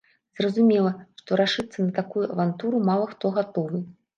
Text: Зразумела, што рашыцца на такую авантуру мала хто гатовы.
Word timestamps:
Зразумела, 0.37 0.93
што 1.21 1.37
рашыцца 1.43 1.77
на 1.87 1.91
такую 1.99 2.25
авантуру 2.33 2.83
мала 2.89 3.05
хто 3.13 3.25
гатовы. 3.41 3.87